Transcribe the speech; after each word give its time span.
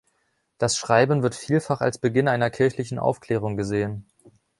Das 0.57 0.77
Schreiben 0.77 1.21
wird 1.21 1.35
vielfach 1.35 1.79
als 1.79 1.99
Beginn 1.99 2.27
einer 2.27 2.49
kirchlichen 2.49 2.97
Aufklärung 2.97 3.55
gesehen. 3.55 4.07